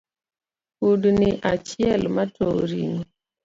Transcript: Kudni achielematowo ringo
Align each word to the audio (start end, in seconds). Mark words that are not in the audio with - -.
Kudni 0.77 1.29
achielematowo 1.51 2.59
ringo 2.69 3.05